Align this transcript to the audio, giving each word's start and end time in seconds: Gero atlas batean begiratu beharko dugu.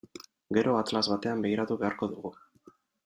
Gero 0.57 0.71
atlas 0.77 1.03
batean 1.13 1.45
begiratu 1.47 1.77
beharko 1.83 2.11
dugu. 2.15 2.33